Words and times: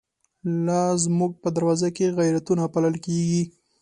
لازموږ 0.65 1.31
په 1.41 1.49
دروازوکی، 1.57 2.05
غیرتونه 2.17 2.63
پالل 2.73 2.95
کیږی 3.05 3.43